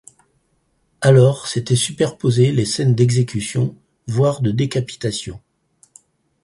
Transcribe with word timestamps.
Alors 1.01 1.45
s’étaient 1.47 1.75
superposées 1.75 2.51
les 2.51 2.65
scènes 2.65 2.95
d’exécution, 2.95 3.77
voire 4.07 4.41
de 4.41 4.49
décapitation. 4.49 5.39